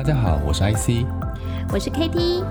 [0.00, 1.04] 大家好，我是 IC，
[1.70, 2.42] 我是 KT，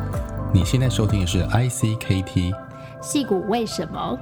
[0.53, 2.53] 你现在收听的是 IC KT，
[3.01, 4.15] 矽谷为什么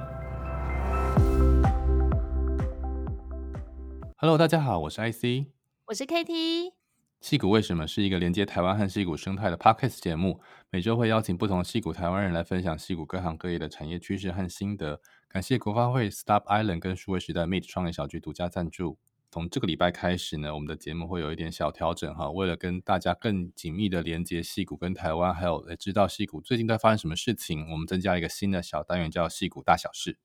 [4.16, 5.44] ？Hello，大家好，我是 IC，
[5.88, 6.72] 我是 KT，
[7.20, 10.40] 矽谷为什么是一个连接台湾和矽谷生态的 Podcast 节目，
[10.70, 15.02] 每周会邀请不同矽谷台湾人来分享矽谷各行各业的产业趋势和心得。
[15.28, 18.96] 感谢国发会 Stop Island 跟数位时代 Meet 创业小聚独家赞助。
[19.30, 30.16] 从这个礼拜开始呢，我们的节目会有一点小调整哈，为了跟大家更紧密的连接戏股跟台湾，还有知道戏股最近在发生什么事情，我们增加一个新的小单元，叫戏股大小事。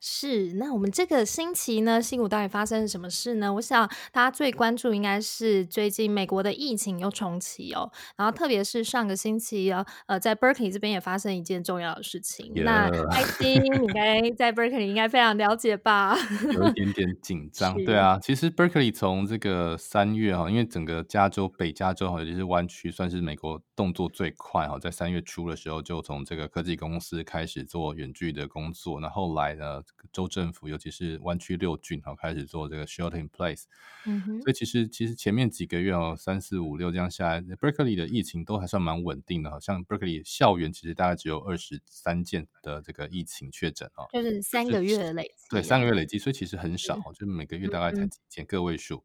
[0.00, 3.52] 是，那我们这个星期呢，新谷到底发生了什么事呢？
[3.54, 12.52] 我想大家最关注应该是最近美国的疫情又重启哦，然后特别是上个星期啊，呃，在 Berkeley 这边也发生一件重要的事情。
[12.56, 16.16] 那 IC 你应该在 Berkeley 应该非常了解吧？
[16.52, 29.57] 有一点点紧张，对啊，其实 Berkeley 从这个三月哈，因为整个加州北加州哈，尤其是湾区，算是美国动作最快哈，在三月初的时候就从这个科技公司开始做远距的工作，那后来呢？
[29.58, 33.64] 呃，州政府尤其是湾区六郡，哈，开始做这个 shelter in place。
[34.06, 49.04] 嗯哼，所以其实其实前面几个月哦，三四五六这样下来，Berkeley 的疫情都还算蛮稳定的，好像 Berkeley 校园其实大概只有二十三件的这个疫情确诊哦，就是三个月的累积，对，三个月累积，所以其实很少，嗯、就是每个月大概才几件个位数。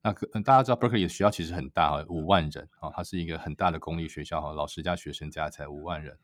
[0.00, 6.16] 那可大家知道 Berkeley 的学校其实很大，五万人啊，它是一个很大的公立学校哈，老师加学生加才五万人。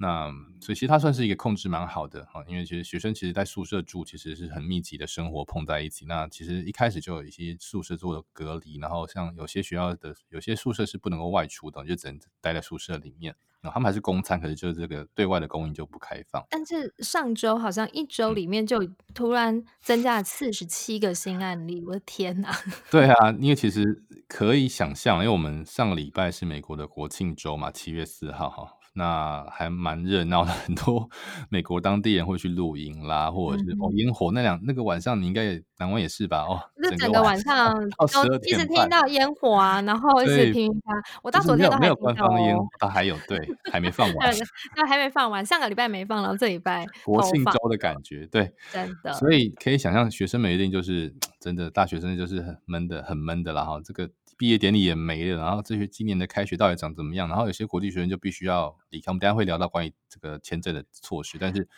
[0.00, 6.06] 那所以其实它算是一个控制蛮好的哈，因为其实学生其实在宿舍住，其实是很密集的生活碰在一起。
[6.06, 13.34] 那其实一开始就有一些宿舍做了隔离，然后像有些学校的有些宿舍是不能够外出的，就只能待在宿舍里面。
[13.60, 16.46] 然后他们还是供餐，可是就是这个对外的供应就不开放。
[16.48, 18.78] 但是上周好像一周里面就
[19.12, 22.56] 突然增加了四十七个新案例，我的天哪！
[22.88, 28.77] 对啊，因为其实可以想象，因为我们上个礼拜是美国的国庆周嘛，七月四号哈。
[28.98, 31.08] 那还蛮热闹的， 很多
[31.48, 36.42] 美国当地人会去露营啦，或者是、嗯、哦烟火那两那个晚上，你应该也南湾也是吧？
[36.42, 37.72] 哦，那整个晚上
[38.12, 41.02] 都一直听到烟火啊，然后 一直听它。
[41.22, 43.38] 我到昨天都还没有官方的烟火，它还有对，
[43.72, 44.34] 还没放完，
[44.76, 49.12] 那还没放完，上个礼拜没放，然后这礼拜国庆周的感觉，对，真的。
[49.12, 53.80] 所以可以想象，学生们一定就是 真的，大学生就是很闷的，很闷的啦哈。
[53.84, 54.10] 这个。
[54.38, 57.28] 毕业典礼也没了，然后这些今年的开学到底长怎么样？
[57.28, 59.10] 然后有些国际学生就必须要离开。
[59.10, 61.68] 我们等下会聊到关于这个签证的措施，但是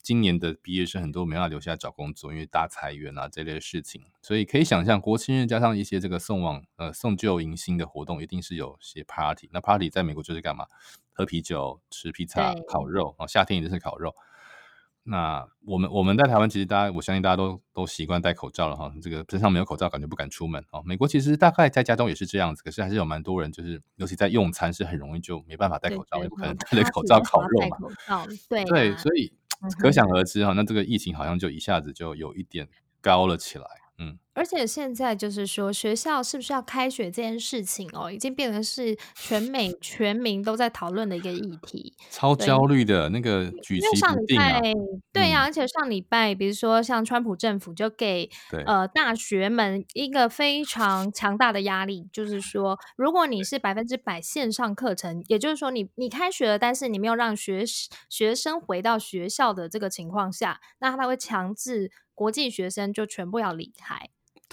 [0.00, 4.02] 今年的毕业生很多没办法留下来找工作，因为大裁员啊这类的事情。
[4.22, 9.50] 所以可以想象，国庆日加上一些这个送往呃送旧迎新的活动，一定是有些 party。
[9.52, 10.66] 那 party 在美国就是干嘛？
[11.12, 14.14] 喝啤酒、吃披萨、烤肉啊，夏天一定是烤肉。
[15.06, 18.90] 那我们我们在台湾，其实大家我相信大家都都习惯戴口罩了哈。
[19.02, 20.82] 这个身上没有口罩，感觉不敢出门哦。
[20.82, 27.76] 美国其实大概在家中也是这样子，可是还是有蛮多人，就是尤其在用餐是很容易就没办法戴口罩，也不可能戴着口罩烤肉嘛。
[28.48, 29.30] 对、啊、对，所以
[29.78, 32.66] 可想而知哈，那这个疫情好像就一下子就有一点
[33.02, 33.66] 高了起来。
[33.98, 44.60] 嗯，而且现在就是说，学校是不是要开学这件事情哦，已经变成是全美全民都在讨论的一个议题，超焦虑的那个举棋不定啊。
[45.12, 48.28] 对呀、啊，而且上礼拜，比如说像川普政府就给
[48.66, 57.64] 呃大学们一个非常强大的压力，就是说，如果你是百分之百线上课程，也就是说你你开学了，但是你没有让学
[58.08, 61.92] 学生回到学校的这个情况下，那他会强制。
[62.16, 64.08] 国际学生就全部要离开，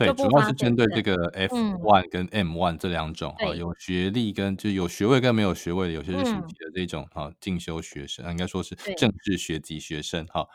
[0.05, 10.47] 对，主要是针对这个 F one 跟 M one 这两种啊、嗯，有学历跟就有学位跟没有学位的，有些是实习的这种啊进修学生，应该说是正式学籍学生哈，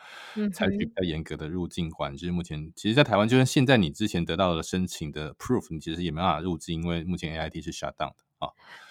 [0.53, 2.31] 采取比较严格的入境管制。
[2.31, 8.49] 目前其实，在台湾，就算现在你之前得到了申请的 proof，你其实也没办法入境，因为目前 AIT 是 shut down 的啊。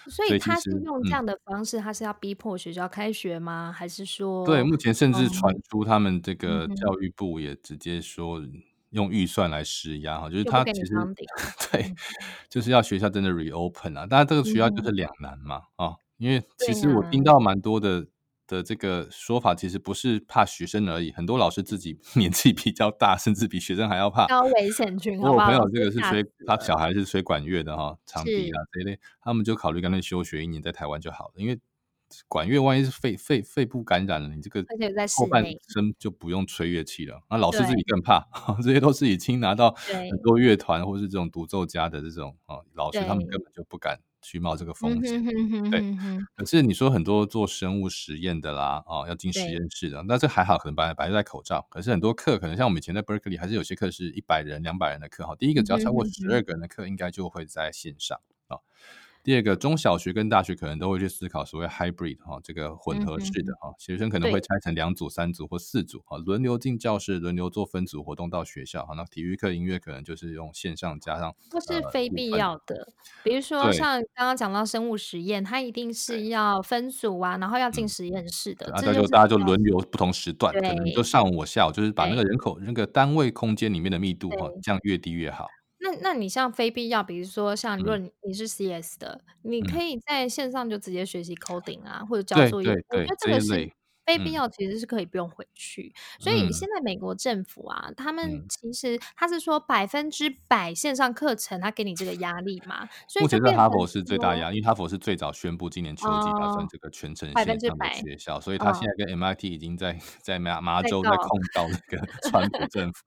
[0.07, 3.69] 所以他是用这样的方式，他是要逼迫学校开学吗？
[3.69, 4.45] 嗯、还是说？
[4.45, 8.39] 对，目前甚至传出他们这个教育部也直接说
[8.95, 10.93] 用预算来施压哈，就是他其实
[11.71, 11.93] 对，
[12.49, 14.05] 就是要学校真的 reopen 啊。
[14.05, 18.07] 当然这个学校就是两难嘛啊、嗯，因为其实我听到蛮多的。
[18.47, 24.27] 的这个说法其实不是怕学生而已，很多老师自己 年纪比较大，甚至比学生还要怕。
[24.27, 31.33] 高危险群，我朋友这个是吹，他小孩是吹管乐的哈，长笛啊这一类，他们就考虑干脆休学一年，在台湾就好了。
[31.37, 31.59] 因为
[32.27, 34.63] 管乐万一是肺肺肺部感染了，你这个
[35.17, 37.21] 后半生就不用吹乐器了。
[37.29, 38.25] 那老师自己更怕，
[38.63, 43.99] 这些都是已经拿到很多乐团或是这种独奏家的这种啊老师，他们根本就不敢。
[44.27, 45.95] 去冒这个风险，嗯、对。
[46.35, 51.63] 可是你说很多做生物实验的啦，哦，要进实验室的，那这还好，可能本来本来戴口罩。
[51.69, 55.35] 可是很多课，可能像我们以前在 Berkeley，还是有些课是一百人、两百人的课哈。
[55.35, 58.19] 第一个只要超过十二个人的课，应该就会在线上。
[59.25, 68.93] 第二个，中小学跟大学可能都会去思考所谓 hybrid 哈，这个混合式的哈，嗯、学生可能会拆成两组、三组或四组哈，轮流进教室，轮流做分组活动到学校哈。
[68.95, 72.93] 那体育课、音乐可能就是用线上加上，不是非必要的，呃、
[73.23, 85.47] 比如说像刚刚讲到生物实验，它一定是要分组啊，然后要进实验室的，那就大家就轮流不同时段，可能就上午我下午，就是把那个人口那个单位空间里面的密度哈，这样越低越好。
[86.01, 92.69] 那那你像非必要，比如说像如果你是 CS 的，嗯、你可以在线上就直接学习 coding 啊，嗯、或者交作业。
[92.89, 93.69] 我觉得这个是。
[94.05, 102.87] 非必要其实是可以不用回去，嗯、所以现在美国政府啊，他们其实他是说百分之百线上课程，他给你这个压力嘛。
[103.07, 113.03] 所以目前在哈佛是最大压，因为哈佛是最早宣布今年秋季打算这个全程线上的学校，所以他现在跟 MIT 已经在在麻麻州在控告那个 川普政府，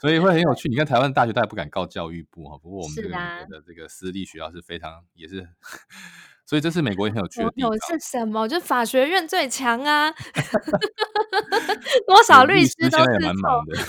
[0.00, 0.68] 所以会很有趣。
[0.68, 5.46] 你看台湾大学他也不敢告教育部哈，不过我们这个的这个私立学校是非常也是。
[6.48, 7.70] 所以这是美国也很有趣的地方。
[7.70, 8.48] 有是什么？
[8.48, 10.10] 就法学院最强啊！
[12.08, 13.04] 多少律师都是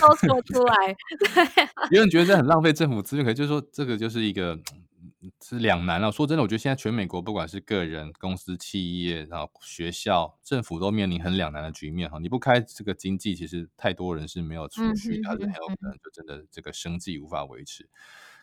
[0.02, 0.94] 都说出来。
[1.34, 4.60] 对、啊，有人觉得这很浪费政府资源，可是就是说这个就是一个
[5.42, 6.12] 是两难了。
[6.12, 12.20] 说真的，我觉得现在全美国不管是个人、公司、企业，然后学校、政府都面临很两难的局面哈。
[12.20, 17.88] 你不开这个经济，其实太多人是没有储蓄，他是很有可能就真的这个生计无法维持。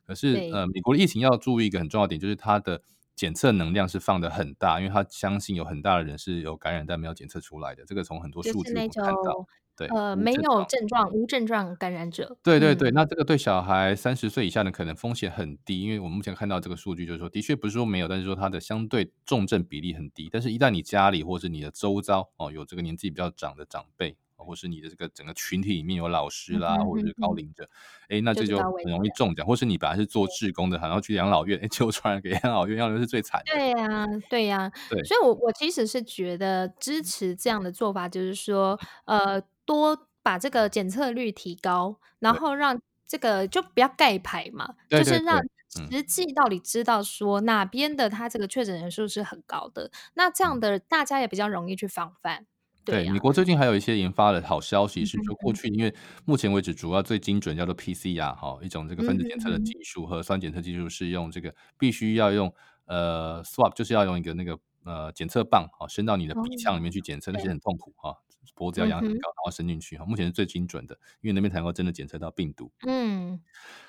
[0.07, 2.81] 可是呃，美国的疫情要注意一个很重要的点，就是它的。
[3.17, 7.83] 检测能量是放的很大，因为他相信有很大的人是有感染但没有检测出来的。
[7.87, 9.47] 这个从很多数据我们看到，
[9.77, 12.37] 对，呃，没有症状、无症状感染者。
[12.43, 20.29] 对对对，嗯、那这个对小孩三十岁以下的可能风险很低，因为我们目前看到这个数据就是说，的确不是说没有，但是说它的相对重症比例很低。
[20.31, 24.17] 但是，一旦你家里或是你的周遭哦有这个年纪比较长的长辈。
[24.45, 27.69] 或是你的这个整个群体里面有老师啦，嗯、或者是高龄者，
[28.09, 29.47] 哎、那这就很容易中奖。
[29.47, 33.53] 或是你本来是做志工的，然后去养老院，哎，就传染给养老院，养老院是最惨的。
[33.55, 35.03] 对呀、啊，对呀、 啊，对。
[35.05, 52.47] 所以我我其实是觉得支持这样的做法，就是说，呃，多把这个检测率提高，然后让这个就不要盖牌嘛，对就是让实际到底知道说哪边的他这个确诊人数是很高的，嗯、那这样的大家也比较容易去防范。
[52.87, 55.93] 对，啊、对，美国最近还有一些研发的好消息，是说过去因为
[56.25, 62.55] 目前为止主要最精准叫做 PCR 哈，一种这个分子检测的技术，核酸检测技术是用这个必须要用
[62.87, 68.15] 呃 swab，就是要用一个那个呃检测棒啊伸到你的鼻腔里面去检测，那些很痛苦哈，
[68.57, 72.73] 脖子要仰很高，然后伸进去哈，目前是最精准的，因为那边才能够真的检测到病毒。
[72.87, 73.41] 嗯。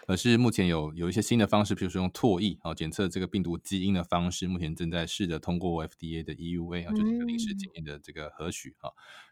[0.06, 8.90] 可是目前有有一些新的方式，比如说用唾液啊检测这个病毒基因的方式，目前正在试着通过 FDA 的 EUA 啊，就是一个临时检验的这个核许哈。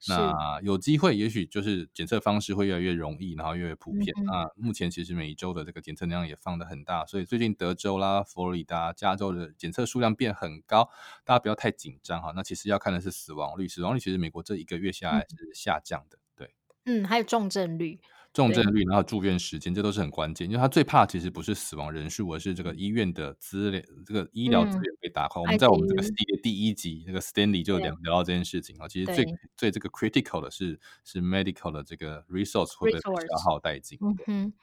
[0.10, 4.14] 嗯、那有机会，也许就是检测方式会越来越容易，然后越来越普遍。
[4.18, 10.90] 嗯、那目前其实每一周的这个检测量也放的很大，所以最近德州啦、佛罗里达、加州的检测数量变很高，
[11.24, 12.34] 大家不要太紧张哈。
[12.36, 16.54] 那其实要看的是死亡率，死亡率其实美国这一个月下来是下降的，对。
[16.86, 18.00] 嗯，还有重症率。
[18.36, 20.46] 重症率，然后住院时间，这都是很关键。
[20.46, 25.42] 因为他最怕其实不是死亡人数，而是这个医院的资源，这个医疗资源被打垮。
[25.42, 28.90] 嗯、我们在我们这个系列第一集，那个 Stanley 就聊聊到这件事情啊。
[28.90, 33.12] 其实最最这个 critical 的是是 medical 的这个 resource 会被消
[33.46, 33.98] 耗殆尽。
[34.02, 34.54] 嗯哼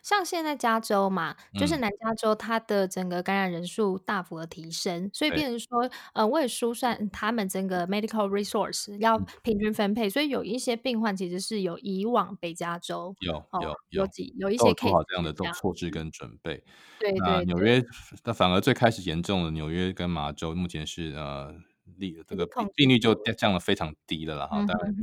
[0.00, 16.62] 像现在加州嘛，就是南加州，它的整个感染人数大幅的提升，嗯、所以变成说，呃，为了疏散他们整个 medical resource 要平均分配，嗯、所以有一些病患其实是有以往北加州，有有有有几有一些可以做好这样的这种措施跟准备。
[16.98, 17.84] 对，对对，纽约，
[18.24, 21.54] 那反而最开始严重的纽约跟麻州，目前是呃。
[21.98, 24.94] 例这个病率就降了非常低了，然后当然，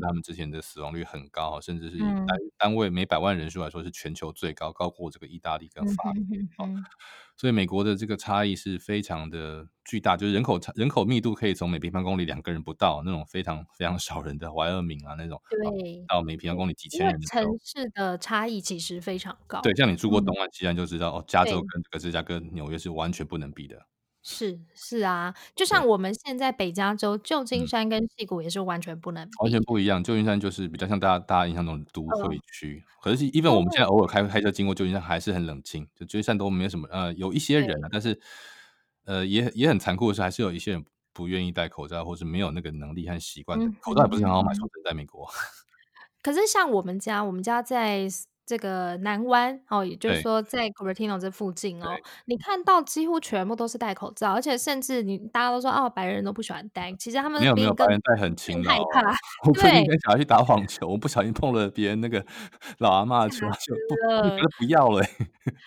[0.00, 2.26] 他们之前的死亡率很高，甚至是以单
[2.56, 6.66] 单位每百万人数来说是全球最高，高过这个意大利跟法国。
[7.38, 19.60] 所以美国的这个差异是非常的巨大，就是人口差人口密度可以从每平方公里两个人不到那种非常非常少人的怀俄明啊那种，对，到每平方公里几千人的城市的差异其实非常高。
[19.60, 23.86] 对，像你住过东岸西岸就知道，哦，加州跟这个芝加哥、纽约是完全不能比的。
[24.28, 30.02] 是是啊，就像我们现在北加州旧金山跟矽谷也是完全不能比，完全不一样。
[30.02, 35.86] 旧金山就是比较像大家大家印象中的都会区，可是，even 我们现在偶尔开开车经过旧金山，还是很冷清。
[35.94, 38.20] 就旧金山都没有什么，呃，有一些人啊，但是，
[39.04, 43.56] 呃，也也很残酷的是，还是有一些人不愿意戴口罩，或是没有那个能力和习惯。
[43.80, 45.30] 口罩也不是很好买，说真在美国。
[46.20, 48.08] 可是像我们家，我们家在
[48.46, 51.88] 这个南湾哦，也就是说在 Cupertino 这附近哦，
[52.26, 59.14] 你看到几乎全部都是戴口罩，而且甚至你大家都说哦，白人都不喜欢戴，其实他们没有没有白人戴很勤劳，害怕。
[59.44, 62.24] 我最近跟小孩去打网球，我不小心碰了别人那个
[62.78, 65.04] 老阿妈的球，就不觉得不要了。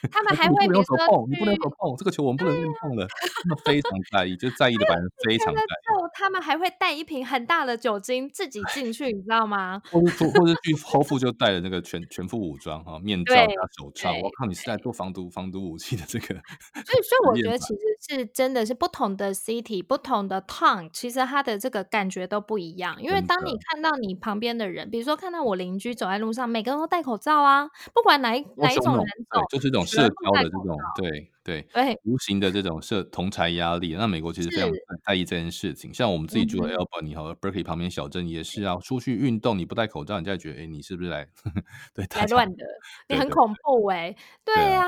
[0.10, 3.06] 他们还会不能手碰，你不能手碰这个球，我们不能乱碰的。
[3.08, 5.66] 他们非常在意，就在意的白人非常在意。
[6.14, 9.82] 他们还会带一瓶很大的酒精自己进去，你知道吗？
[9.92, 12.69] 或者或者去 Whole Foods 就带了那个全全副武装。
[12.78, 16.28] 哈，面罩加手套，我靠，你是在做防毒防毒武器的这个。
[16.28, 23.02] 所以，所以我觉得其实是真的是不同的 city，不同的 town，其实它的这个感觉都不一样。
[23.02, 31.32] 因为当你看到你旁边的人，比如说看到我邻居走在路上，每个人都戴口罩啊，不管哪一哪一种人走，就是一种社交的这种，对。
[31.50, 34.70] 对，对，无形的这种社同财压力，那美国其实非常
[35.04, 35.92] 在意这件事情。
[35.92, 41.28] 像我们自己住在 Albany 和 Berkeley 旁边小镇也是啊，出去运动你不戴口罩，人家觉得哎，你是不是来
[41.96, 42.64] 对来乱的？
[43.08, 44.16] 你很恐怖哎。
[44.46, 44.84] 对啊，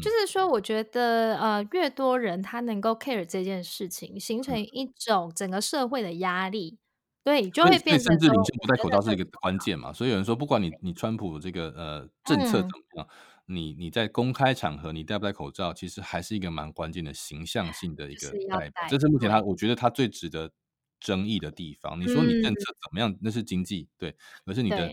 [0.00, 6.78] 就是说，我觉得呃，越多人他能够 care 这件事情，形成一种整个社会的压力，
[7.24, 9.92] 对，就会变成甚至领袖不戴口罩是一个关键嘛。
[9.92, 13.08] 所以有人说，不管你你川普这个呃政策怎么样。
[13.46, 18.82] 你你在公开场合，你戴不戴口罩，其实还是一个蛮关键的形象性的一个代表。
[18.88, 20.50] 这是目前他，我觉得他最值得
[20.98, 22.00] 争议的地方。
[22.00, 24.90] 你说你政策怎么样，嗯、那是经济对，可是你的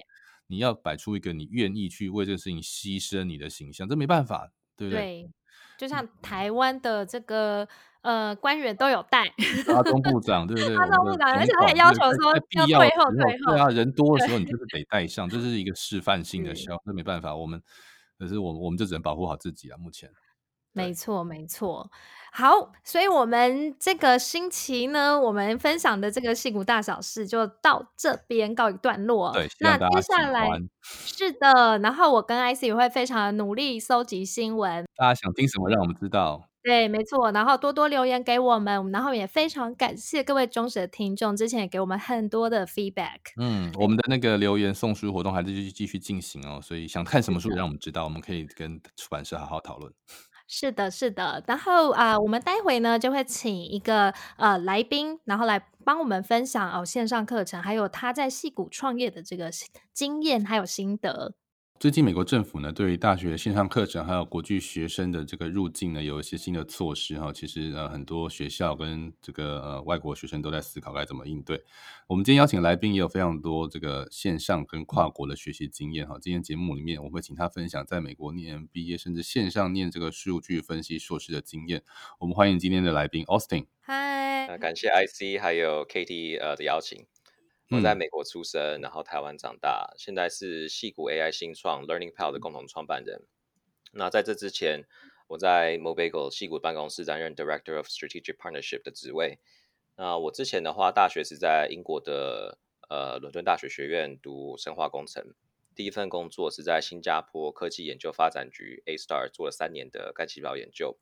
[0.47, 5.01] 你要摆出一个你愿意去为这个事情牺牲你的形象，这没办法，对不对？
[5.01, 5.31] 对，
[5.77, 7.65] 就像台湾的这个
[8.01, 9.33] 呃官员都有戴，
[9.73, 10.75] 阿中部长对不对？
[10.75, 17.63] 阿中部长，而且他也要求说要退后退后，对啊，人多的时候你就是得 戴上，这是一个示范性的效，这没办法，我们。
[18.21, 19.77] 可是我们我们就只能保护好自己啊！
[19.79, 20.07] 目前，
[20.73, 21.89] 没错没错。
[22.31, 29.31] 好，所以我们这个星期呢，我们分享的这个戏骨大小事就到这边告一段落。
[29.33, 30.47] 对，那接下来
[30.83, 34.85] 是的，然后我跟 IC 也会非常努力搜集新闻。
[34.95, 36.50] 大家想听什么，让我们知道。
[36.63, 43.17] 对，没错，然后多多留言给我们，然后也非常感谢各位忠实的听众，之前也给我们很多的 feedback。
[43.37, 49.91] 嗯，我们的那个留言送书活动还是继续继续进行哦，所以想看什么书，让我们知道，我们可以跟出版社好好讨论。
[50.53, 59.49] 是的，是的，然后啊、呃，我们待会呢就会请一个呃来宾，然后来帮我们分享哦线上课程，还有他在戏谷创业的这个
[59.93, 61.33] 经验还有心得。
[61.81, 67.33] 最近，美国政府呢，对于大学线上课程还有国际学生的这个入境呢，有一些新的措施哈。
[67.33, 71.63] 其实呃，很多学校跟这个呃外国学生都在思考该怎么应对。
[72.05, 76.19] 我们今天邀请来宾也有非常多这个线上跟跨国的学习经验哈。
[76.21, 81.81] 今天节目里面，我会请他分享在美国念 MBA，甚至线上念这个数据分析硕士的经验。
[82.19, 83.65] 我们欢迎今天的来宾 Austin。
[83.79, 87.07] 嗨，感谢 IC 还有 Katie 呃的邀请。
[87.71, 93.21] 我在美国出生，然后台湾长大，现在是戏谷 AI 新创 Learning Pal 的共同创办人。
[93.93, 94.85] 那在这之前，
[95.29, 99.39] 我在 Mobagel 矽谷办公室担任 Director of Strategic Partnership 的职位。
[99.95, 102.57] 那我之前的话，大学是在英国的
[102.89, 105.33] 呃伦敦大学学院读生化工程。
[105.73, 110.97] 第一份工作是在新加坡科技研究发展局 A Star 做了三年的干细胞研究。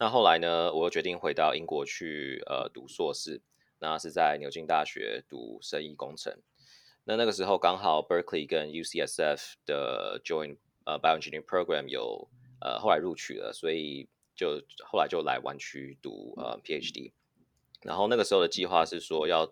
[0.00, 3.40] 那后来呢，我又决定回到英国去呃读硕士。
[3.80, 6.38] 那是在牛津大学读生医工程，
[7.04, 12.28] 那那个时候刚好 Berkeley 跟 UCSF 的 Join 呃 Bioengineering Program 有
[12.60, 14.06] 呃后来录取了，所以
[14.36, 17.12] 就后来就来湾区读呃 PhD，
[17.80, 19.50] 然后那个时候的计划是说要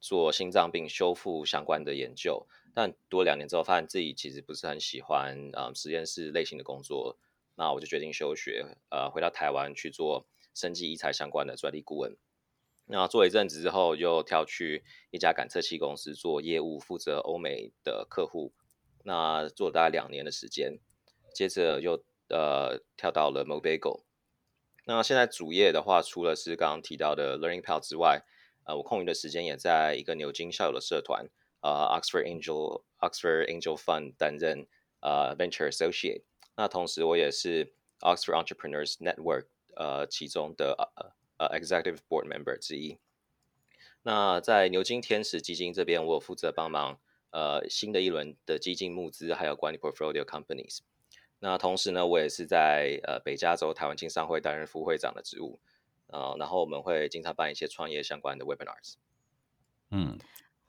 [0.00, 7.16] 做心脏病修复相关的研究，但读了两年之后发现自己其实不是很喜欢呃实验室类型的工作，
[7.54, 12.16] 那我就决定休学，呃回到台湾去做生技医材相关的专利顾问。
[12.90, 18.50] 那做一阵子之后，又跳去一家感测器公司做业务，负责欧美的客户。
[19.04, 20.78] 那做了大概两年的时间，
[21.34, 24.00] 接着又呃跳到了 Mobagel。
[24.86, 28.22] 那现在主业的话，除了是刚刚提到的 Learning Pal 之外，
[28.64, 31.28] 呃，我空余的时间也在一个牛津校友的社团，
[31.60, 34.66] 呃，Oxford Angel Oxford Angel Fund 担任
[35.00, 36.22] 呃 Venture Associate。
[36.56, 39.44] 那同时我也是 Oxford Entrepreneurs Network
[39.76, 41.17] 呃其中的呃。
[41.38, 42.98] 呃、uh，Executive Board Member 之一。
[44.02, 46.98] 那在牛津天使基金这边，我有负责帮忙
[47.30, 50.80] 呃新的一轮的基金募资，还有管理 Portfolio Companies。
[51.40, 55.60] 那同时呢，我也是在呃北加州台湾经商会担任副会长的职务。
[56.08, 58.94] 呃，然后我们会经常办一些创业相关的 Webinars。
[59.90, 60.18] 嗯，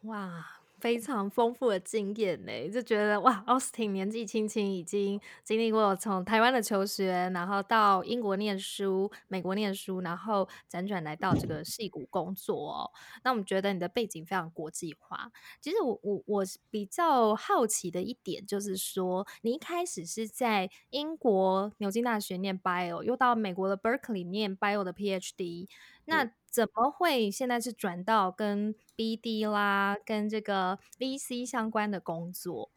[0.02, 0.59] 哇。
[0.80, 12.92] 非常丰富的经验呢，就觉得哇，Austin 年纪轻轻已经经历过从台湾的求学，然后到英国念书、美国念书，然后辗转来到这个矽谷工作。
[13.24, 15.32] 那我们觉得你的背景非常国际化。
[15.60, 25.68] 其实我我我比较好奇的一点就是说，你一开始是在英国牛津大学念 Bio，又到美国的 Berkeley 念 Bio 的 PhD，
[26.06, 32.72] 那怎么会现在是转到跟 BD 啦，跟这个 VC 相关的工作？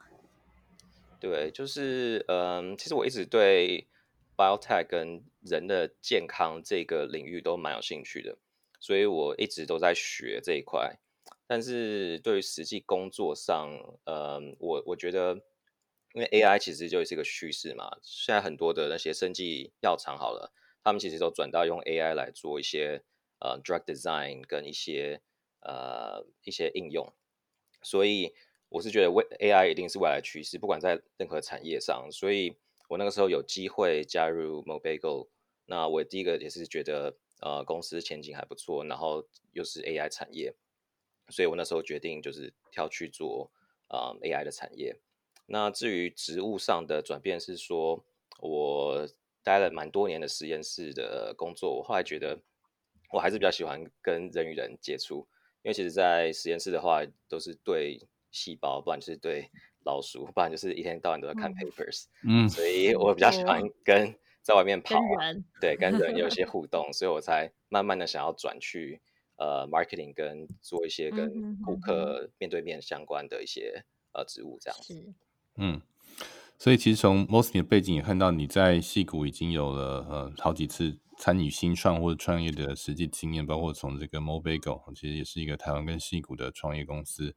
[1.19, 3.89] 对，就是嗯，其实我一直对
[4.37, 8.37] biotech 跟人的健康这个领域都蛮有兴趣的，
[8.79, 10.99] 所以我一直都在学这一块。
[11.47, 13.71] 但是对于实际工作上，
[14.05, 15.35] 嗯，我我觉得，
[16.13, 20.53] 因为 AI 其实就是一个趋势嘛，现在很多的那些生技药厂好了，
[20.83, 23.03] 他们其实都转到用 AI 来做一些。
[23.45, 25.21] 呃，drug design 跟一些
[25.63, 27.13] 呃一些应用，
[27.83, 28.33] 所以
[28.69, 32.09] 我是觉得未 AI 一定是未来趋势，不管在任何产业上。
[32.13, 32.57] 所以
[32.89, 35.27] 我那个时候有机会加入 Mobagel，
[35.67, 40.55] 那我第一个也是觉得呃公司前景还不错，然后又是 AI 产业，
[41.29, 43.51] 所以我那时候决定就是跳去做
[43.89, 44.97] 呃 AI 的产业。
[45.47, 48.05] 那至于职务上的转变是说，
[48.39, 49.09] 我
[49.43, 52.39] 待了蛮多年的实验室的工作，我后来觉得。
[53.13, 55.29] 我还是比较喜欢跟人与人接触，
[55.63, 59.51] 因为其实，在实验室的话，都是对细胞，不然就是对
[59.85, 62.07] 老鼠，不然就是一天到晚都在看 papers。
[62.27, 69.01] 嗯，所以我比较喜欢跟在外面跑，啊对，跟人有一些 互动，所以我才慢慢的想要转去
[69.37, 75.15] 呃 marketing，跟做一些跟顾客面对面相关的一些呃职务这样子。
[75.57, 75.83] 嗯。
[76.59, 87.37] 所以其实从 Mostly 的背景也看到你在戏谷已经有了呃好几次参与新创或者创业的实际经验，包括从这个 Mobagel 其实也是一个台湾跟矽谷的创业公司，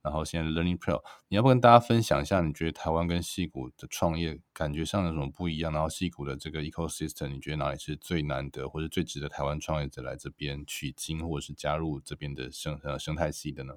[0.00, 5.70] 然后现在 Learning Pro，你要不跟大家分享一下，你觉得台湾跟矽谷的创业感觉上有什么不一样？
[5.70, 13.74] 然后矽谷的这个 ecosystem，你觉得哪里是最难得或者最值得台湾创业者来这边取经或者是加入这边的生呃生态系的呢？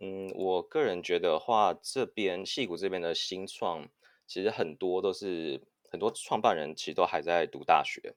[0.00, 3.88] 嗯，我个人觉得话，这边矽谷这边的新创，
[4.26, 8.16] 其实很多都是很多创办人其实都还在读大学。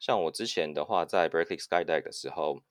[0.00, 2.62] 像我之前的话，在 Berkeley Skydeck 的时候，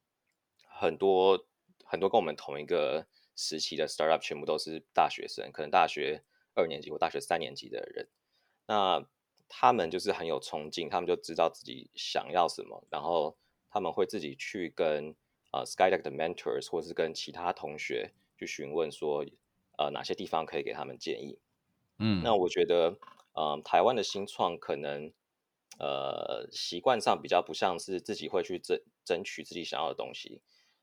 [0.67, 1.45] 很多
[1.85, 3.05] 很多跟我们同一个
[3.35, 6.23] 时期的 startup 全部都是大学生，可能大学
[6.55, 8.09] 二年级或大学三年级的人。
[8.65, 9.05] 那
[9.47, 13.37] 他们就是很有冲劲，他们就知道自己想要什么，然后
[13.69, 15.15] 他们会自己去跟
[15.51, 18.11] 呃 Skydeck 的 mentors 或是跟其他同学。
[18.39, 19.25] 去询问说，
[19.77, 21.37] 呃，哪些地方可以给他们建议？
[21.97, 22.91] 嗯，那我觉得，
[23.33, 25.11] 嗯、呃，台湾的新创可能，
[25.79, 30.41] 呃，习惯上比较不像是自己会去争争取自己想要的东西。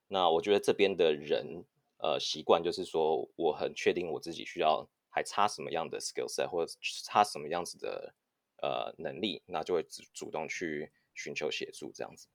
[0.08, 1.64] 那我觉得这边的人，
[1.98, 6.72] 呃，习惯就是说，我很确定我自己需要还差什么样的 skill set，或者
[7.04, 8.14] 差什么样子的
[8.62, 12.26] 呃能力，那就会主主动去寻求协助这样子。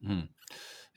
[0.00, 0.28] 嗯。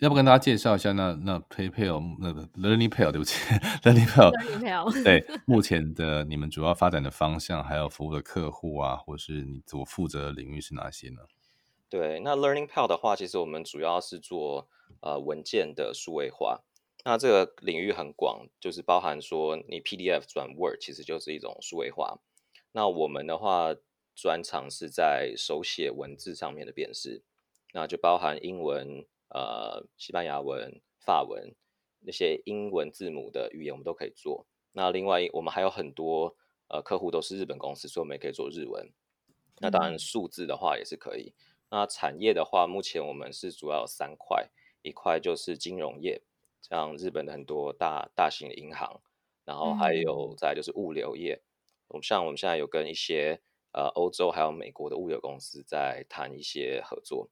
[0.01, 3.35] 要不跟大家介绍一下那那 PayPal 那个 Learning Pearl 对不起
[3.85, 11.21] Learning Pearl 对目前的你们主要发展的方向，还有服务的客户啊，或是你所负责的领域是哪些呢？
[11.87, 14.67] 对，那 Learning Pearl 的话，其实我们主要是做
[15.01, 16.61] 呃文件的数位化。
[17.05, 22.17] 那这个领域很广，就是包含说你 PDF 转 Word 其实就是一种数位化。
[22.71, 23.75] 那我们的话
[24.15, 27.21] 专长是在手写文字上面的辨识，
[27.73, 29.05] 那就包含英文。
[29.33, 31.55] 呃，西班牙文、法文
[32.01, 34.45] 那些英文字母的语言，我们都可以做。
[34.73, 36.35] 那另外，我们还有很多
[36.67, 38.91] 呃客户都是日本公司，所以我们也可以做日文。
[39.59, 41.33] 那当然，数字的话也是可以。
[41.69, 44.49] 那产业的话，目前我们是主要有三块，
[44.81, 46.21] 一块就是金融业，
[46.61, 49.01] 像日本的很多大大型的银行，
[49.45, 51.41] 然后还有再就是物流业。
[51.87, 53.41] 我们像我们现在有跟一些
[53.71, 57.29] 呃欧洲还有美国的物流公司在谈一些合作。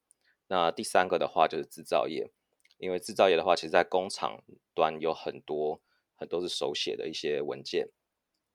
[0.49, 2.29] 那第三个的话就是制造业，
[2.77, 4.43] 因为制造业的话，其实在工厂
[4.75, 5.81] 端有很多
[6.15, 7.89] 很多是手写的一些文件。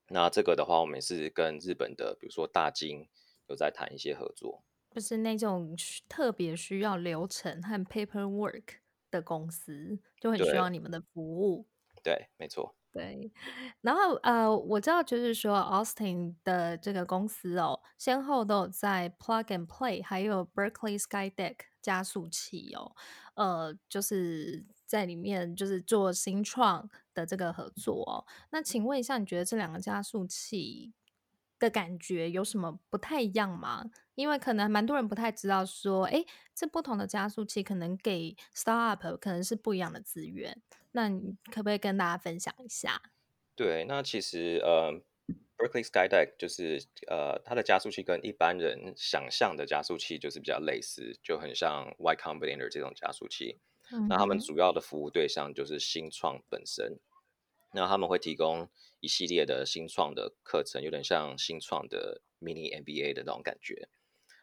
[0.09, 3.09] 那这个的话，我们也是跟日本的，比如说大金
[3.48, 5.74] 有在谈一些合作，就是那种
[6.09, 8.64] 特别需要流程和 paperwork
[9.11, 11.66] 的公司，就很需要你们的服务。
[12.02, 12.76] 对，对，没错。
[12.94, 13.28] 对，
[13.80, 22.94] 然后呃，我知道就是说，Austin 的这个公司哦，先后都有在 Plug and Play 还有 Berkeley Skydeck 加速器哦，
[23.35, 28.24] 呃，就是在里面就是做新创的这个合作哦。
[28.50, 30.92] 那请问一下，你觉得这两个加速器
[31.59, 33.90] 的感觉有什么不太一样吗？
[34.14, 40.62] 因为可能蛮多人不太知道说，哎，这不同的加速器可能给 Startup 可能是不一样的资源。
[40.96, 43.02] 那你可不可以跟大家分享一下？
[43.57, 44.92] 对，那其实呃
[45.59, 53.59] ，Berkeley Skydeck 就是呃，它的加速器跟一般人想象的加速器就是比较类似，就很像 Y Combinator 这种加速器。
[53.92, 56.98] 嗯、那他们主要的服务对象就是新创本身，
[57.72, 58.68] 那他们会提供
[59.00, 63.88] 一系列的新创的课程，有点像新创的 mini MBA 的那种感觉。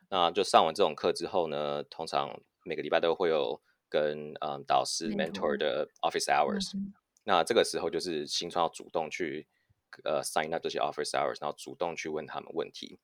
[0.10, 3.62] 那就上完这种课之后呢，通常每个礼拜都会有
[3.92, 6.76] 跟嗯导师 mentor 的 office hours。
[6.76, 9.48] 嗯那这个时候就是新创要主动去
[10.04, 12.98] 呃 sign up 这些 office hours，然后主动去问他们问题。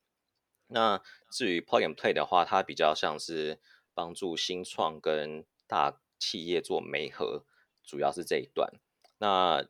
[0.66, 3.60] 那至于 plug and play 的话，它比较像是
[3.94, 7.44] 帮助新创跟大企业做媒合，
[7.84, 8.72] 主要是这一段。
[9.18, 9.64] 那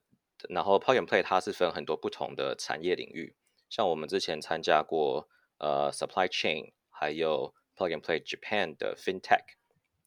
[0.48, 3.36] 然后 plug and play 它是分很多不同的产业领域，
[3.68, 5.28] 像我们之前参加过
[5.58, 9.44] 呃 supply chain，还有 plug and play Japan 的 FinTech。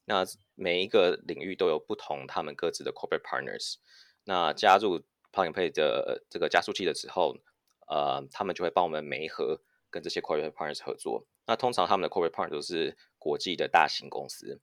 [0.04, 3.76] 那每一个领域都有不同他们各自的 corporate partners。
[4.24, 5.00] 那加入
[5.32, 7.36] Plug and Play 的这个加速器的时候，
[7.88, 9.60] 呃，他们就会帮我们媒合
[9.90, 11.24] 跟这些 corporate partners 合作。
[11.46, 14.60] 那通常他们的 corporate partners 都是国际的大型公司，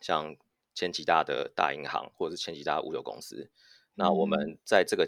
[0.00, 0.36] 像
[0.74, 3.50] 前几大的大银行或者是前几大物流公司。
[3.94, 5.06] 那我们在这个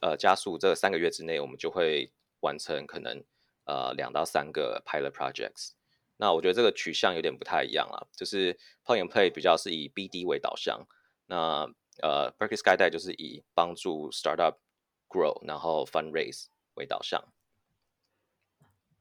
[0.00, 3.22] 呃加速这三个月之内，我们就会完成可能
[3.64, 5.75] 呃两到三个 pilot projects。
[6.18, 10.86] 那我觉得这个取向有点不太一样啊，就是 Plug and Play 比较是以 BD 为导向，
[11.26, 11.68] 那
[12.02, 14.56] 呃、uh,，Berkeley Skydeck 就是以帮助 startup
[15.08, 17.24] grow，然后 fundraise 为导向，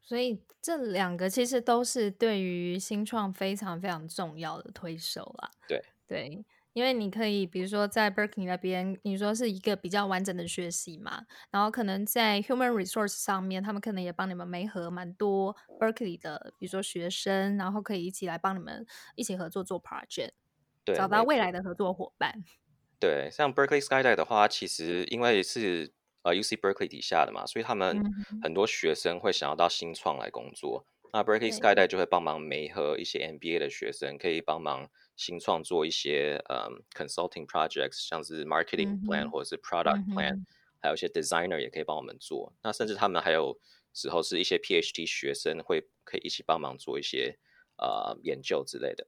[0.01, 5.51] 所以这两个其实都是对于新创非常非常重要的推手啦。
[5.67, 6.45] 对对，
[6.75, 18.85] 因为你可以比如说在 Berkeley 那边，你说是一个比较完整的学习嘛，然后可能在 human resource 上面，他们可能也帮你们媒合蛮多 Berkeley 的，比如说学生，然后可以一起来帮你们
[19.15, 20.31] 一起合作做 project，
[20.83, 22.43] 对，找到未来的合作伙伴。
[22.99, 28.03] 对，像 Berkeley Skydeck 的话，其实因为是呃 UC Berkeley 底下的嘛，所以他们
[28.43, 30.85] 很多学生会想要到新创来工作。
[31.15, 40.45] 嗯、那 Breaking Skydeck 就会帮忙媒合一些 MBA 的学生，可以帮忙新创做一些嗯 consulting projects，像是 marketing plan、嗯、或者是 product plan，、嗯、
[40.81, 42.53] 还有一些 designer 也可以帮我们做。
[42.61, 43.57] 那甚至他们还有
[43.93, 47.39] 时候是一些 PhD 学生会可以一起帮忙做一些
[47.77, 49.07] 呃研究之类的。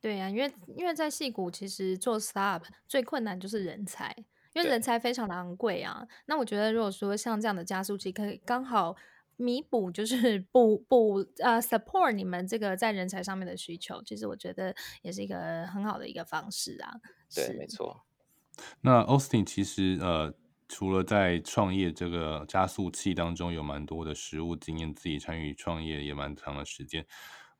[0.00, 4.14] 对呀、啊，因为因为在戏谷，其实做 startup 最困难就是人才，
[4.52, 6.06] 因为人才非常的昂贵啊。
[6.26, 8.94] 那我觉得，如果说像这样的加速器，可以刚好
[9.38, 16.92] 弥补，就是补补呃 support 你们这个在人才上面的需求，其实我觉得也是一个很好的一个方式啊。
[17.34, 18.04] 对，没错。
[18.80, 20.34] 那 Austin 其实呃，
[20.68, 27.06] 除了在创业这个加速器当中有蛮多的实务经验，自己参与创业也蛮长的时间。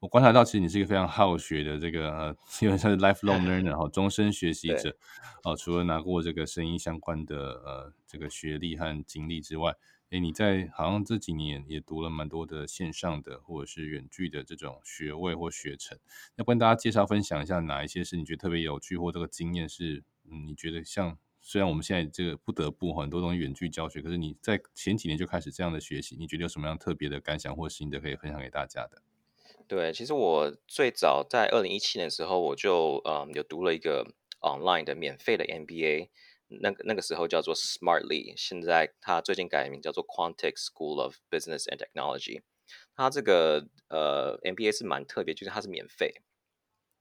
[0.00, 4.96] 我观察到，其实你是一个非常好学的这个呃，因为他是 lifelong learner 哈，终身学习者。
[5.42, 9.72] 哦，除了拿过这个声音相关的呃这个学历和经历之外，
[10.10, 15.98] 诶，你在好像这几年也读了蛮多的线上的或者是远距的这种学位或学程。
[16.36, 29.02] 要不跟大家介绍分享一下，哪一些是你觉得特别有趣或这个经验是嗯，你觉得像虽然我们现在这个不得不很多东西远距教学，可是你在前几年就开始这样的学习，你觉得有什么样特别的感想或心得可以分享给大家的？
[29.66, 36.08] 对，其实我最早在二零一七年的时候，我就嗯有读了一个 online 的免费的 MBA，
[36.48, 42.42] 那个那个时候叫做 Smartly，现在它最近改名叫做 Quantix School of Business and Technology。
[42.94, 46.22] 它这个呃 MBA 是蛮特别，就是它是免费，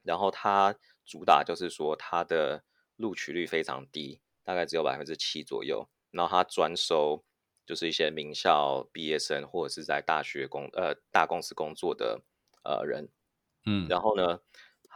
[0.03, 2.63] 然后它主打就是说它的
[2.95, 7.23] 录取率非常低，大概只有百分之七左右，然后它专收
[7.65, 12.21] 就是一些名校毕业生或者是在大学工呃大公司工作的。
[12.63, 13.07] 呃，人，
[13.65, 14.41] 嗯，然后呢，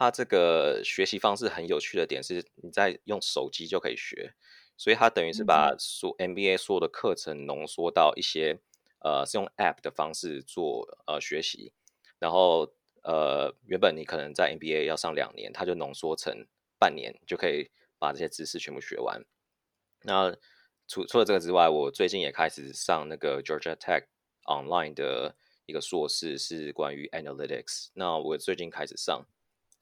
[0.02, 4.34] 他这个学习方式很有趣的点是，你在用手机就可以学，
[4.76, 8.58] 所以它等于是把所 MBA 所有的课程浓缩到一些，
[8.98, 11.72] 呃，是用 App 的方式做呃学习，
[12.18, 16.48] 然后呃，原本你可能在 MBA 要上两年，它就浓缩成
[16.80, 19.24] 半年就可以把这些知识全部学完。
[20.02, 20.36] 那
[20.88, 24.06] 除除了这个之外，我最近也开始上那个 Georgia Tech
[24.46, 25.36] Online 的。
[25.64, 29.24] 一个硕士是关于 analytics，那我最近开始上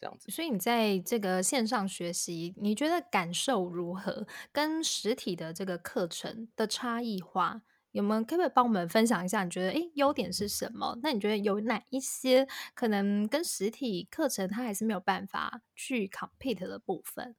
[0.01, 0.31] 这样子。
[0.31, 4.27] 所以你在这个线上学习，你觉得感受如何？
[4.53, 9.45] 跟实体的这个课程的差异化，有没有可不可以帮我们分享一下？
[9.45, 10.99] 你觉得诶，优点是什么？
[11.03, 17.37] 那你觉得有哪一些可能跟实体课程它还是没有办法去 compete 的部分？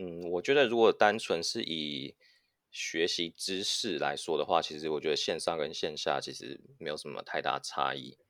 [0.00, 2.14] 嗯，我觉得如果单纯是以
[2.70, 8.27] 学习知识来说的话，其实我觉得线上跟线下其实没有什么太大差异，嗯、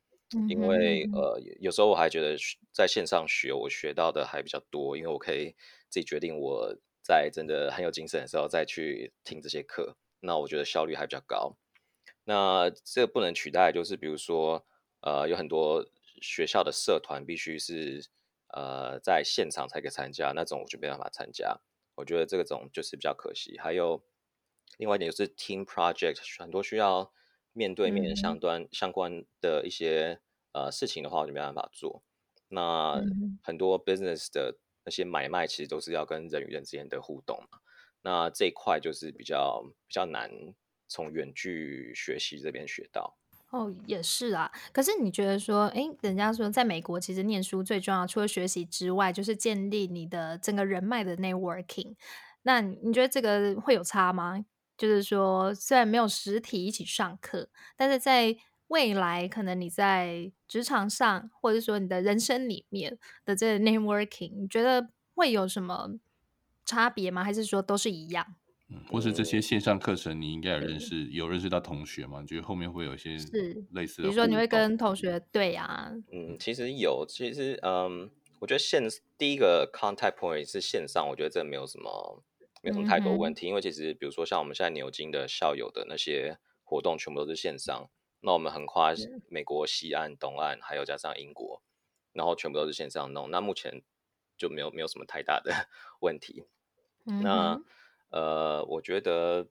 [0.49, 2.37] 因为呃有时候我还觉得
[2.73, 5.55] 在线上学我学到的还比较多，因为我可以
[5.88, 11.57] 自己决定我在真的很有精神的时候再去听这些课，那我觉得效率还比较高。
[12.25, 14.67] 那这个不能取代，就是比如说，
[15.01, 15.83] 呃，有很多
[16.21, 18.07] 学校的社团必须是
[18.49, 21.59] 呃在现场才可以参加，那种我就没办法参加。
[21.95, 23.59] 我觉得这个种就是比较可惜。
[23.59, 24.05] 还有
[24.77, 27.11] 另外一点就是 team project，很多需要
[27.53, 30.21] 面对面相关、嗯、相关的一些
[30.53, 32.03] 呃事情的话，我就没办法做。
[32.49, 33.01] 那
[33.43, 37.59] 很多 business 的那些买卖，其实都是要跟人与人之间的互动嘛。
[38.03, 40.31] 那这一块就是比较比较难
[40.87, 43.19] 从远距学习这边学到。
[43.51, 44.51] 哦，也是啊。
[44.73, 51.97] 可是你觉得说，哎，人家说在美国其实念书最重要，除了学习之外，就是建立你的整个人脉的 networking。
[52.43, 54.45] 那你觉得这个会有差吗？
[54.79, 58.37] 就是说，虽然没有实体一起上课，但是在
[58.69, 65.99] 未来可能你在职场上，或者说你的人生里面的这个 networking，你觉得会有什么
[66.64, 67.25] 差别吗？
[67.25, 68.37] 还是说都是一样？
[68.71, 72.21] 嗯，或是这些线上课程，你应该有认识有认识到同学吗？
[72.21, 73.17] 你觉得后面会有一些
[73.73, 75.91] 类似的，比如说你会跟同学对啊？
[76.12, 78.83] 嗯，其实有，其实嗯，我觉得线
[79.17, 82.23] 第一个 contact point 是线上，我觉得这没有什么
[82.62, 87.90] 没有什么太多问题，嗯、因为其实比如说像我们现在牛津的校友的那些活动，全部都是线上。
[88.21, 88.92] 那我们横跨
[89.29, 91.62] 美国西岸、东岸，还有加上英国，
[92.12, 93.31] 然后全部都是线上弄。
[93.31, 93.83] 那目前
[94.37, 95.53] 就没有没有什么太大的
[96.01, 96.44] 问题。
[97.07, 97.62] 嗯、那
[98.11, 99.49] 呃，我觉得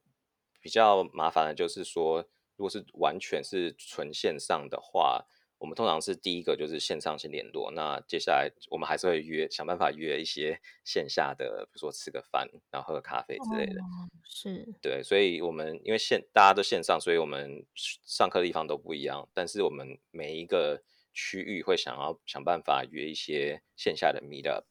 [0.60, 2.22] 比较麻烦的就是说，
[2.56, 5.26] 如果是完全是纯线上的话。
[5.60, 13.82] 我们通常是第一个就是线上先联络，那接下来我们还是会约，想办法约一些线下的，比如说吃个饭，然后喝个咖啡之类的。
[13.82, 13.86] 哦、
[14.24, 24.64] 是，对，所以我们因为线大家都线上，所以我们上课的地方都不一样，但是我们每一个区域会想要想办法约一些线下的 meet up，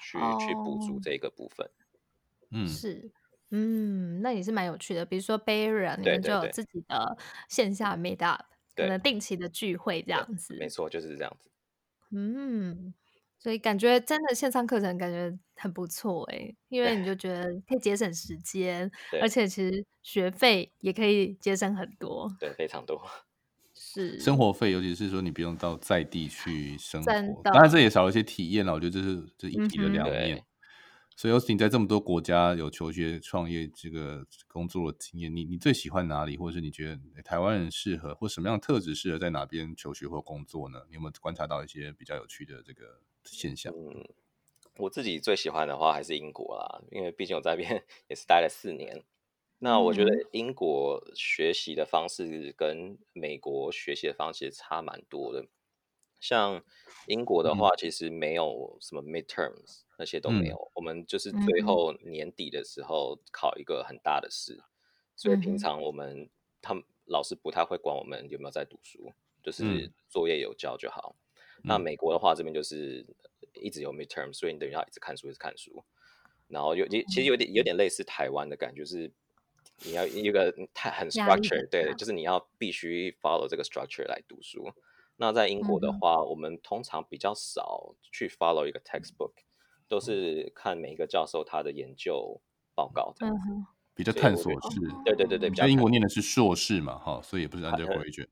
[0.00, 1.70] 去、哦、去补足这个部分。
[2.50, 3.10] 嗯，是，
[3.50, 5.04] 嗯，那也是蛮有趣的。
[5.04, 7.18] 比如说 Bay Area，你们就有自己的
[7.50, 8.46] 线下 meet up。
[8.74, 11.50] 可能定期的聚会这样子，没错，就是这样子。
[12.10, 12.92] 嗯，
[13.38, 23.00] 所以感觉真的线上课程感觉很不错哎，因为你就 觉得可以节省时间，而且其实学费也可以节省很多，对，非常多。
[23.74, 28.72] 是生活费，尤其是说你不用到在地去生活，当然这也少了一些体验了。
[28.74, 30.36] 我觉得这是这一体的两面。
[30.36, 30.42] 嗯
[31.22, 40.82] 所以，Austin 在这么多国家有求学、创业这个工作的经验，你你最喜欢哪里，或者是你觉得台湾人适合，或什么样的特质适合在哪边求学或工作呢？
[40.88, 43.72] 你有没有观察到一些比较有趣的这个现象？
[43.72, 44.04] 嗯，
[44.78, 49.04] 我自己最喜欢的话还是英国啦，因为毕竟我在那边 也是待了四年。
[49.60, 55.46] 那我觉得英国学习的方式跟美国学习的方式差蛮多的。
[56.18, 56.64] 像
[57.06, 60.56] 英国的话，其实没有什么 midterms，那些都没有。
[60.56, 64.64] 嗯、我们就是最后年底的时候考一个很大的试，嗯、
[65.14, 66.28] 所以平常我们
[66.60, 69.12] 他们老师不太会管我们有没有在读书，
[69.44, 71.14] 就是作业有交就好。
[71.58, 73.06] 嗯、那美国的话，这边就是
[73.54, 75.84] 一直有 midterm，所以你等于要一直看书，一直看书。
[76.48, 79.12] 然后有其实有点有点类似台湾的感觉，就是
[79.84, 84.72] 你要一个太很 structure，对，就是你要必须 follow 这个 structure 来读书。
[85.16, 89.32] 那在英国的话，嗯、我们通常比较少去 follow 一个 textbook，
[89.92, 92.40] 都是看每一个教授他的研究
[92.74, 94.80] 报告这样子，嗯、比较探索式。
[95.04, 98.28] 对对对对，在英国念的是硕士嘛，哈，所以也不是 undergraduate。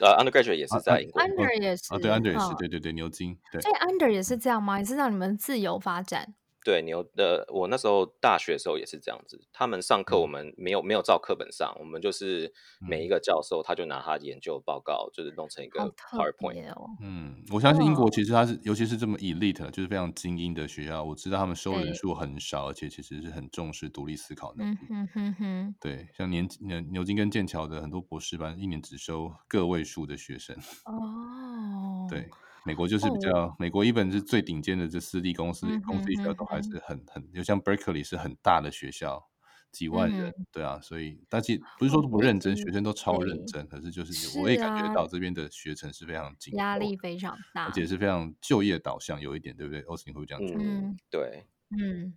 [0.00, 1.22] 呃，undergraduate 也是在英国。
[1.22, 1.94] under 也是。
[1.94, 3.38] 啊，对，under 也是，对对对，牛津。
[3.52, 3.60] 对。
[3.60, 4.80] 所以 under 也是这样吗？
[4.80, 6.34] 也是让你们自由发展？
[6.64, 9.38] 对牛的，我那时候大学的时候也是这样子。
[9.52, 16.74] 他们上课我们没有没有照课本上，我们就是每一个教授他就拿他研究报告，就是弄成一个 PowerPoint。
[17.02, 21.04] 嗯，我相信英国其实它是，尤其是这么 elite，就是非常精英的学校。
[21.04, 24.78] 我知道他们收人数很少，而且其实是很重视独立思考能力。
[24.88, 25.74] 嗯哼哼。
[25.78, 30.56] 对，像年牛牛津跟剑桥的很多博士班，一年只收个位数的学生。
[30.86, 32.06] 哦。
[32.08, 32.30] 对。
[32.64, 39.22] 美国就是比较，哦、美国一本是最顶尖的这私立公司，嗯、公司学校都还是很很，就像 Berkeley 是很大的学校，
[39.70, 50.64] 几万人，嗯、对啊，所以但是不是说都不认真，哦、学生都超认真，可是就是我也感觉到这边的学程是非常紧，压力非常大，而且是非常就业导向有一点，对不对？Austin 会这样觉得？
[50.64, 51.46] 嗯，对，
[51.78, 52.14] 嗯，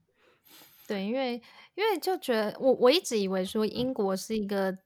[0.87, 1.41] 对，因为
[1.75, 4.77] 因为就觉得我我一直以为说英国是一个。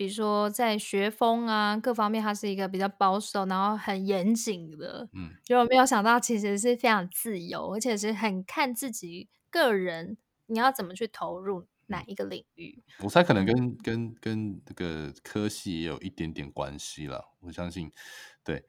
[0.00, 5.06] 比如说，在学风啊各方面，它是一个比较保守，然后很严谨的。
[5.12, 12.82] 嗯，就没有想到其实是非常自由，而且是很看自己个人，你要怎么去投入哪一个领域。
[13.00, 17.22] 我猜可能跟、嗯、跟跟这个科系也有一点点关系了。
[17.40, 17.92] 我相信，
[18.42, 18.64] 对。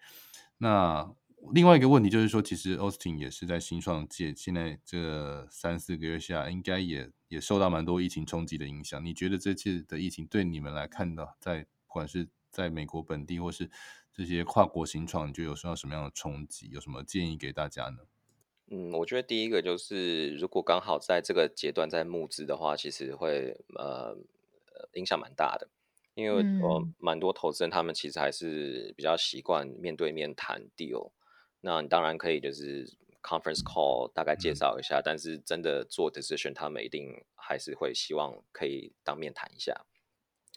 [0.57, 1.09] 那
[1.53, 9.03] 另外一个问题就是说，其实 Austin 也是在新创界，现在这三四个月下，应该也也受到蛮多疫情冲击的影响。
[9.03, 13.69] 你觉得这次的疫情对你们来看的，在不管是在美国本地，或是
[14.13, 16.69] 这些跨国新创，你觉得有受到什么样的冲击？
[16.71, 17.97] 有什么建议给大家呢？
[18.69, 24.17] 嗯，我觉得第一个就是，如果刚好在这个阶段在募资的话，其实会呃
[24.93, 25.67] 影响蛮大的。
[26.13, 31.11] 因为我蛮多投资人，他们其实还是比较习惯面对面谈 deal。
[31.61, 32.85] 那你当然可以就是
[33.21, 39.85] conference call 大概介绍一下，嗯、但是真的做 decision，他们一定还是会希望可以当面谈一下。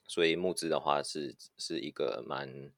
[0.09, 2.73] 所以募资的话是是一个蛮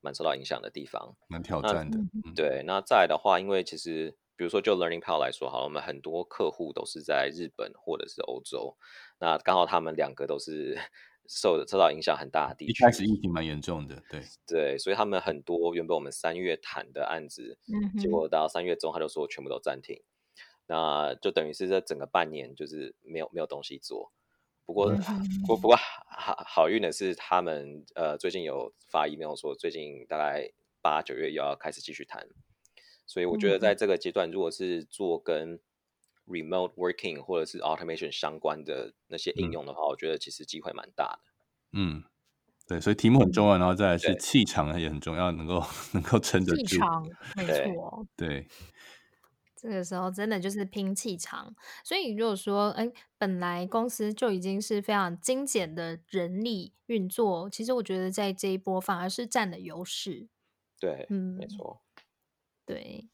[0.00, 1.98] 蛮受到影响的地方，蛮挑战的。
[2.36, 8.76] 对，那再来的话，因为其实比如说就 Learning Pal 来说，好了，我们很多客户都是在日本或者是欧洲，
[9.18, 10.78] 那刚好他们两个都是。
[11.34, 14.20] 受受到影响很大的地区，一开始疫情蛮严重的，对。
[14.46, 20.02] 对，所以他们很多原本我们三月谈的案子，嗯、结果到三月中他就说全部都暂停，
[20.66, 24.12] 那就等于是这整个半年就是没有没有东西做。
[24.66, 25.00] 不过、嗯、
[25.46, 32.28] 不不过好好运的是，他们呃最近有发 email 说，最近大概八九月又要开始继续谈，
[33.06, 35.58] 所以我觉得在这个阶段，如果是做跟
[36.32, 41.30] remote working 或者是 automation 相关的那些应用的话，嗯、我觉得其实机会蛮大的。
[41.74, 42.02] 嗯，
[42.66, 46.66] 对，所以题目很重要，然后再来是气场也很重要，能够 能够撑得住。
[46.66, 48.06] 气场， 没错。
[48.16, 48.46] 对，
[49.56, 51.54] 这个时候真的就是拼气场。
[51.84, 60.28] 所以如果说，哎，本来公司就已经是非常精简的人力运作，其实我觉得在这一波反而是占了优势。
[60.80, 61.80] 对，嗯，没错。
[62.66, 63.08] 对。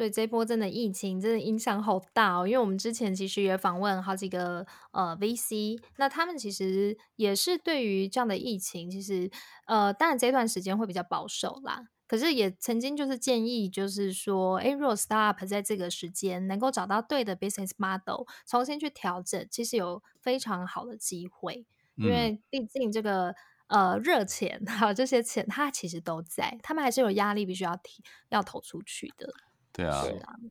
[0.00, 9.30] 所以这波真的疫情真的影响好大哦，因为我们之前其实也访问好几个呃 VC，那他们其实也是对于这样的疫情，其实
[9.66, 23.34] 呃当然这段时间会比较保守啦，可是也曾经就是建议，就是说，哎，如果 startup 在这个时间能够找到对的 business model，重新去调整，其实有非常好的机会，因为毕竟这个
[23.66, 29.30] 呃热钱还有这些钱，它其实都在，他们还是有压力，必须要提要投出去的。
[29.72, 30.04] 对啊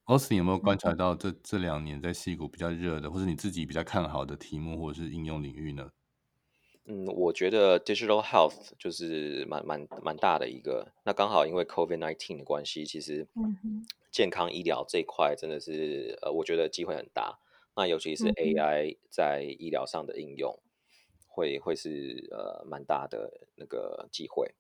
[0.05, 5.91] ，Austin 有没有观察到这这两年在戏谷比较热的，或者你自己比较看好的题目或者是应用领域呢？
[6.85, 10.93] 嗯，我觉得 digital health 就是蛮蛮蛮大的一个。
[11.03, 13.27] 那刚好因为 COVID nineteen 的关系，其实
[14.09, 17.39] 健康医疗这一块真的是呃，我觉得机会很大。
[17.75, 20.57] 那尤其是 AI 在医疗上的应用，
[21.27, 24.55] 会会是呃蛮大的那个机会。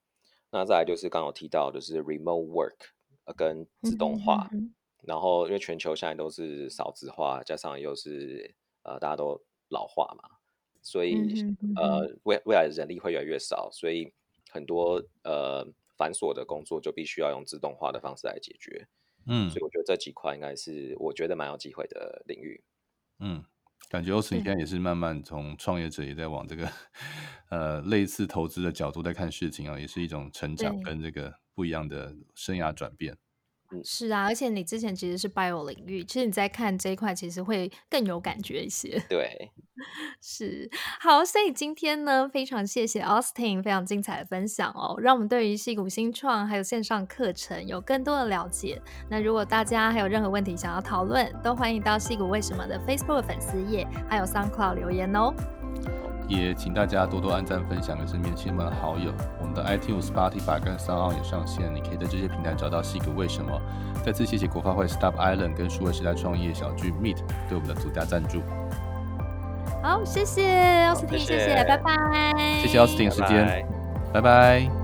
[0.51, 2.91] 那再来就是刚刚有提到，就是 remote work。
[3.35, 10.37] 跟自动化，嗯嗯嗯、然后因为全球现在都是少子化，加上又是呃大家都老化嘛，
[10.81, 14.11] 所以嗯嗯嗯呃未未来的人力会越来越少，所以
[14.49, 15.65] 很多呃
[15.97, 18.87] 繁琐的工作就必须要用自动化的方式来解决。
[19.25, 22.63] 嗯，所以我觉得这几块应该是我觉得蛮有机会的领域。
[23.19, 23.43] 嗯，
[23.89, 26.71] 感觉 Austin 现在也是慢慢从创业者也在往这个
[27.51, 31.33] 呃类似投资的角度在看事情啊，也是一种成长跟这个。
[31.59, 33.17] 不一样的生涯转变，
[33.83, 38.97] 是啊，而且你之前其实是 bio 领域，其实你在看这一块，其实会更有感觉一些。
[39.09, 39.51] 对，
[40.23, 40.69] 是
[41.01, 48.81] 好，所以今天呢，非常谢谢 Austin 非常精彩的分享哦，让我们对于戏骨新创还有线上课程有更多的了解。
[49.09, 55.33] 那如果大家还有任何问题想要讨论，都欢迎到戏骨为什么的 Facebook 粉丝页还有 SoundCloud 留言哦。
[56.29, 59.11] 也请大家多多按赞、分享给身边亲朋好友。
[59.41, 63.59] 我们的 iTunes、Spotify 跟 SoundOn 也上线，你可以在这些平台找到西格为什么。
[64.05, 67.17] 再次谢谢国发会 Stop Island 跟数位时代创业小聚 Meet
[67.49, 68.41] 对我们的独家赞助。
[69.81, 71.91] 好，谢谢奥斯汀，谢谢，拜拜。
[72.61, 73.65] 谢谢奥斯汀时间，
[74.13, 74.78] 拜拜。